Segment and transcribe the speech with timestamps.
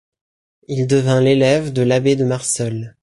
[0.67, 2.95] Il devint l'élève de l'abbé de Marseul.